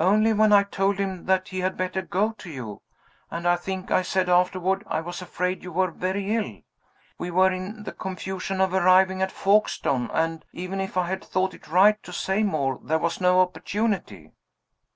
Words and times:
"Only 0.00 0.32
when 0.32 0.52
I 0.52 0.64
told 0.64 0.98
him 0.98 1.26
that 1.26 1.46
he 1.46 1.60
had 1.60 1.76
better 1.76 2.02
go 2.02 2.32
to 2.32 2.50
you. 2.50 2.82
And 3.30 3.46
I 3.46 3.54
think 3.54 3.92
I 3.92 4.02
said 4.02 4.28
afterward 4.28 4.82
I 4.88 5.00
was 5.00 5.22
afraid 5.22 5.62
you 5.62 5.70
were 5.70 5.92
very 5.92 6.34
ill. 6.34 6.62
We 7.16 7.30
were 7.30 7.52
in 7.52 7.84
the 7.84 7.92
confusion 7.92 8.60
of 8.60 8.74
arriving 8.74 9.22
at 9.22 9.30
Folkestone 9.30 10.10
and, 10.12 10.44
even 10.52 10.80
if 10.80 10.96
I 10.96 11.06
had 11.06 11.22
thought 11.22 11.54
it 11.54 11.68
right 11.68 12.02
to 12.02 12.12
say 12.12 12.42
more, 12.42 12.80
there 12.82 12.98
was 12.98 13.20
no 13.20 13.38
opportunity." 13.38 14.32